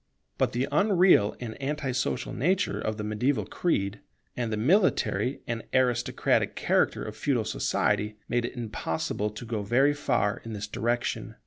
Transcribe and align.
But 0.39 0.53
the 0.53 0.67
unreal 0.71 1.35
and 1.39 1.53
anti 1.61 1.91
social 1.91 2.33
nature 2.33 2.79
of 2.81 2.97
the 2.97 3.03
mediaeval 3.03 3.45
creed, 3.45 3.99
and 4.35 4.51
the 4.51 4.57
military 4.57 5.41
and 5.45 5.61
aristocratic 5.75 6.55
character 6.55 7.03
of 7.03 7.15
feudal 7.15 7.45
society, 7.45 8.17
made 8.27 8.45
it 8.45 8.57
impossible 8.57 9.29
to 9.29 9.45
go 9.45 9.61
very 9.61 9.93
far 9.93 10.41
in 10.43 10.53
this 10.53 10.65
direction. 10.65 11.35